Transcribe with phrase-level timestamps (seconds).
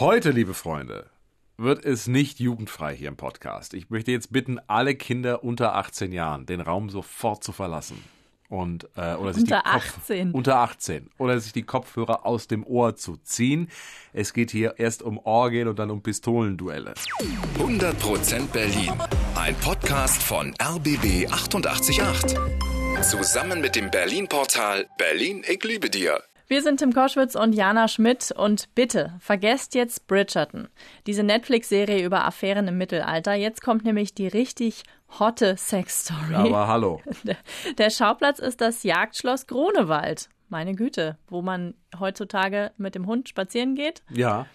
[0.00, 1.06] Heute, liebe Freunde,
[1.56, 3.74] wird es nicht jugendfrei hier im Podcast.
[3.74, 8.02] Ich möchte jetzt bitten, alle Kinder unter 18 Jahren den Raum sofort zu verlassen.
[8.48, 10.30] Und, äh, oder sich Unter die Kopf- 18.
[10.30, 11.10] Unter 18.
[11.18, 13.68] Oder sich die Kopfhörer aus dem Ohr zu ziehen.
[14.12, 16.94] Es geht hier erst um Orgien und dann um Pistolenduelle.
[17.58, 18.92] 100% Berlin.
[19.34, 22.38] Ein Podcast von RBB 888.
[23.02, 26.22] Zusammen mit dem Berlin-Portal Berlin, ich liebe dir.
[26.50, 30.68] Wir sind Tim Koschwitz und Jana Schmidt und bitte vergesst jetzt Bridgerton,
[31.06, 33.34] diese Netflix-Serie über Affären im Mittelalter.
[33.34, 34.84] Jetzt kommt nämlich die richtig
[35.18, 36.34] hotte Sex-Story.
[36.34, 37.02] Aber hallo.
[37.78, 40.30] Der, Schauplatz ist das Jagdschloss Grunewald.
[40.48, 44.02] Meine Güte, wo man heutzutage mit dem Hund spazieren geht.
[44.08, 44.46] Ja.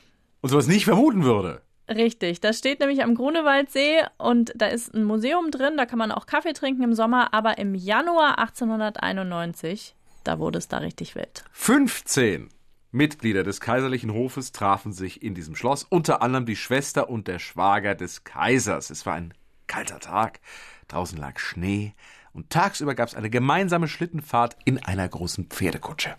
[0.42, 1.62] Und sowas nicht vermuten würde.
[1.88, 6.12] Richtig, das steht nämlich am Grunewaldsee und da ist ein Museum drin, da kann man
[6.12, 11.44] auch Kaffee trinken im Sommer, aber im Januar 1891, da wurde es da richtig wild.
[11.52, 12.50] 15
[12.92, 17.40] Mitglieder des kaiserlichen Hofes trafen sich in diesem Schloss, unter anderem die Schwester und der
[17.40, 18.90] Schwager des Kaisers.
[18.90, 19.34] Es war ein
[19.68, 20.40] kalter Tag,
[20.88, 21.96] draußen lag Schnee
[22.34, 26.16] und tagsüber gab es eine gemeinsame Schlittenfahrt in einer großen Pferdekutsche.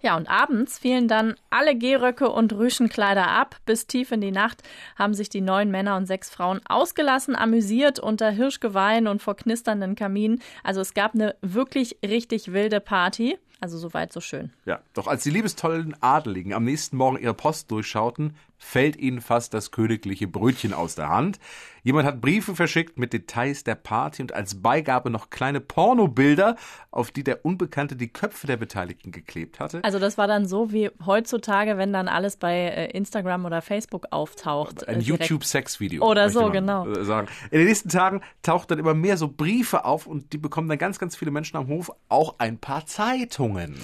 [0.00, 3.56] Ja, und abends fielen dann alle Gehröcke und Rüschenkleider ab.
[3.64, 4.62] Bis tief in die Nacht
[4.94, 9.94] haben sich die neun Männer und sechs Frauen ausgelassen, amüsiert unter Hirschgeweihen und vor knisternden
[9.94, 10.42] Kaminen.
[10.62, 13.38] Also es gab eine wirklich richtig wilde Party.
[13.60, 14.52] Also soweit so schön.
[14.66, 19.54] Ja, doch als die liebestollen Adeligen am nächsten Morgen ihre Post durchschauten, fällt ihnen fast
[19.54, 21.38] das königliche Brötchen aus der Hand.
[21.82, 26.56] Jemand hat Briefe verschickt mit Details der Party und als Beigabe noch kleine Pornobilder,
[26.90, 29.84] auf die der Unbekannte die Köpfe der Beteiligten geklebt hatte.
[29.84, 34.06] Also das war dann so wie heutzutage, wenn dann alles bei äh, Instagram oder Facebook
[34.10, 34.88] auftaucht.
[34.88, 35.28] Ein äh, direkt.
[35.28, 36.04] YouTube-Sex-Video.
[36.04, 36.88] Oder so, genau.
[36.88, 37.28] äh, Sagen.
[37.52, 40.78] In den nächsten Tagen tauchen dann immer mehr so Briefe auf und die bekommen dann
[40.78, 43.76] ganz, ganz viele Menschen am Hof auch ein paar Zeitungen.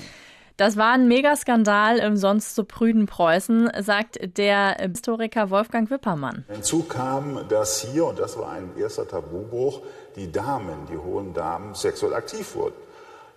[0.57, 6.45] Das war ein Megaskandal im sonst so prüden Preußen, sagt der Historiker Wolfgang Wippermann.
[6.49, 9.81] Hinzu kam, dass hier, und das war ein erster Tabubruch,
[10.17, 12.77] die Damen, die hohen Damen, sexuell aktiv wurden.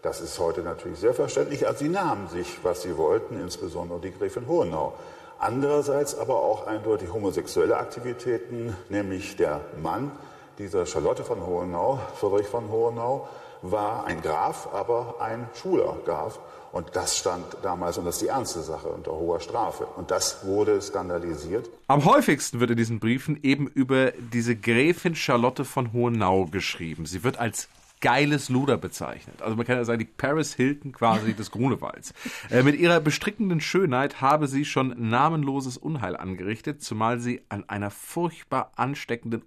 [0.02, 4.48] Das ist heute natürlich selbstverständlich, also sie nahmen sich, was sie wollten, insbesondere die Gräfin
[4.48, 4.94] Hohenau.
[5.40, 10.12] Andererseits aber auch eindeutig homosexuelle Aktivitäten, nämlich der Mann
[10.58, 13.28] dieser Charlotte von Hohenau, Friedrich von Hohenau,
[13.62, 16.40] war ein Graf, aber ein schwuler Graf.
[16.72, 19.86] Und das stand damals, und das ist die ernste Sache, unter hoher Strafe.
[19.96, 21.70] Und das wurde skandalisiert.
[21.88, 27.06] Am häufigsten wird in diesen Briefen eben über diese Gräfin Charlotte von Hohenau geschrieben.
[27.06, 27.70] Sie wird als
[28.02, 29.42] geiles Luder bezeichnet.
[29.42, 32.14] Also man kann ja sagen, die Paris Hilton quasi des Grunewalds.
[32.52, 37.90] Äh, mit ihrer bestrickenden Schönheit habe sie schon namenloses Unheil angerichtet, zumal sie an einer
[37.90, 39.42] furchtbar ansteckenden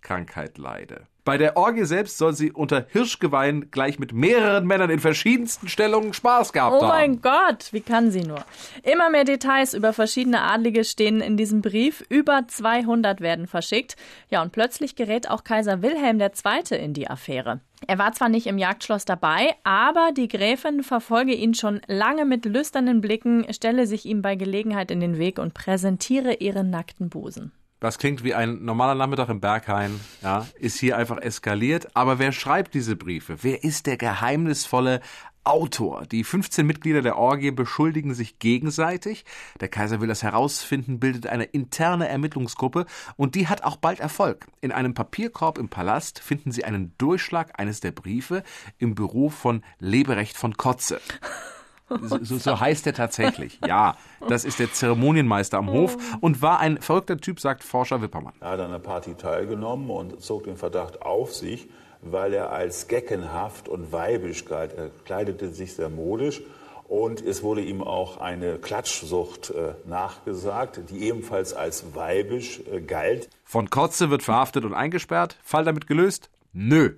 [0.00, 1.06] Unterleibskrankheit leide.
[1.24, 6.14] Bei der Orgie selbst soll sie unter Hirschgeweihen gleich mit mehreren Männern in verschiedensten Stellungen
[6.14, 6.88] Spaß gehabt Oh haben.
[6.88, 8.42] mein Gott, wie kann sie nur?
[8.82, 12.02] Immer mehr Details über verschiedene Adlige stehen in diesem Brief.
[12.08, 13.96] Über 200 werden verschickt.
[14.30, 16.78] Ja, und plötzlich gerät auch Kaiser Wilhelm II.
[16.78, 17.60] in die Affäre.
[17.86, 22.44] Er war zwar nicht im Jagdschloss dabei, aber die Gräfin verfolge ihn schon lange mit
[22.46, 27.52] lüsternen Blicken, stelle sich ihm bei Gelegenheit in den Weg und präsentiere ihren nackten Busen.
[27.80, 31.96] Das klingt wie ein normaler Nachmittag im Berghain, ja, ist hier einfach eskaliert.
[31.96, 33.38] Aber wer schreibt diese Briefe?
[33.42, 35.00] Wer ist der geheimnisvolle
[35.44, 36.04] Autor?
[36.04, 39.24] Die 15 Mitglieder der Orgie beschuldigen sich gegenseitig.
[39.60, 42.84] Der Kaiser will das herausfinden, bildet eine interne Ermittlungsgruppe
[43.16, 44.46] und die hat auch bald Erfolg.
[44.60, 48.42] In einem Papierkorb im Palast finden sie einen Durchschlag eines der Briefe
[48.76, 51.00] im Büro von Leberecht von Kotze.
[52.02, 53.58] So, so, so heißt er tatsächlich.
[53.66, 53.96] Ja,
[54.28, 58.34] das ist der Zeremonienmeister am Hof und war ein verrückter Typ, sagt Forscher Wippermann.
[58.40, 61.68] Er hat an der Party teilgenommen und zog den Verdacht auf sich,
[62.02, 64.72] weil er als geckenhaft und weibisch galt.
[64.76, 66.42] Er kleidete sich sehr modisch
[66.90, 73.28] und es wurde ihm auch eine Klatschsucht äh, nachgesagt, die ebenfalls als weibisch äh, galt.
[73.44, 75.36] Von Kotze wird verhaftet und eingesperrt.
[75.42, 76.30] Fall damit gelöst?
[76.52, 76.94] Nö.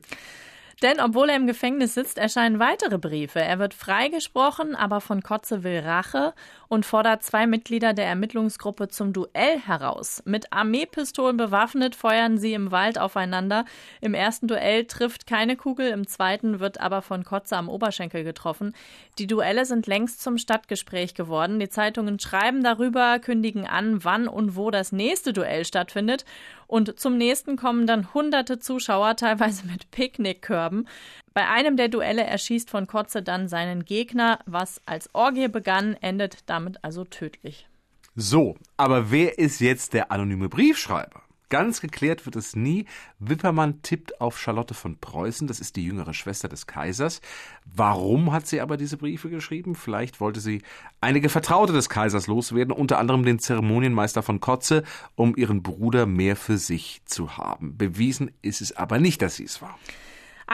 [0.83, 3.41] Denn obwohl er im Gefängnis sitzt, erscheinen weitere Briefe.
[3.41, 6.35] Er wird freigesprochen, aber von Kotze will Rache
[6.73, 10.23] und fordert zwei Mitglieder der Ermittlungsgruppe zum Duell heraus.
[10.25, 13.67] Mit Armeepistolen bewaffnet feuern sie im Wald aufeinander.
[14.01, 18.75] Im ersten Duell trifft keine Kugel, im zweiten wird aber von Kotze am Oberschenkel getroffen.
[19.19, 21.61] Die Duelle sind längst zum Stadtgespräch geworden.
[21.61, 26.25] Die Zeitungen schreiben darüber, kündigen an, wann und wo das nächste Duell stattfindet.
[26.67, 30.89] Und zum nächsten kommen dann hunderte Zuschauer, teilweise mit Picknickkörben.
[31.35, 34.41] Bei einem der Duelle erschießt von Kotze dann seinen Gegner.
[34.47, 37.69] Was als Orgie begann, endet damit also tödlich.
[38.15, 41.23] So, aber wer ist jetzt der anonyme Briefschreiber?
[41.49, 42.87] Ganz geklärt wird es nie.
[43.19, 47.21] Wippermann tippt auf Charlotte von Preußen, das ist die jüngere Schwester des Kaisers.
[47.67, 49.75] Warum hat sie aber diese Briefe geschrieben?
[49.75, 50.63] Vielleicht wollte sie
[51.03, 54.83] einige Vertraute des Kaisers loswerden, unter anderem den Zeremonienmeister von Kotze,
[55.15, 57.77] um ihren Bruder mehr für sich zu haben.
[57.77, 59.79] Bewiesen ist es aber nicht, dass sie es war.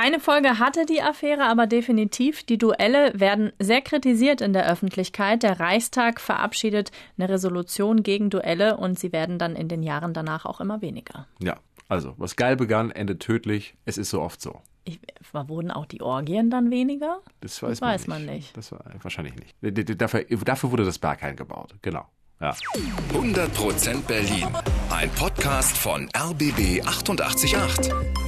[0.00, 2.44] Eine Folge hatte die Affäre aber definitiv.
[2.44, 5.42] Die Duelle werden sehr kritisiert in der Öffentlichkeit.
[5.42, 10.44] Der Reichstag verabschiedet eine Resolution gegen Duelle und sie werden dann in den Jahren danach
[10.44, 11.26] auch immer weniger.
[11.42, 11.56] Ja,
[11.88, 13.74] also was geil begann, endet tödlich.
[13.86, 14.62] Es ist so oft so.
[14.84, 15.00] Ich,
[15.32, 17.18] wurden auch die Orgien dann weniger?
[17.40, 18.08] Das weiß, das man, weiß nicht.
[18.08, 18.56] man, nicht.
[18.56, 20.00] Das war wahrscheinlich nicht.
[20.00, 21.74] Dafür, dafür wurde das Berghain gebaut.
[21.82, 22.06] Genau.
[22.40, 22.54] Ja.
[23.12, 24.46] 100% Berlin.
[24.90, 28.27] Ein Podcast von RBB 888.